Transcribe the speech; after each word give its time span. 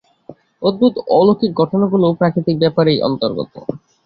অদ্ভুত 0.61 0.93
অলৌকিক 1.11 1.51
ঘটনাগুলিও 1.61 2.17
প্রাকৃতিক 2.19 2.55
ব্যাপারেরই 2.59 3.03
অন্তর্গত। 3.07 3.53